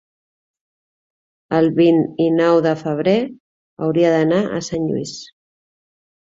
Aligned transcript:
El 1.57 1.69
vint-i-nou 1.79 2.61
de 2.67 2.71
febrer 2.79 3.13
hauria 3.89 4.15
d'anar 4.15 4.41
a 4.47 4.63
Sant 4.71 4.89
Lluís. 4.89 5.15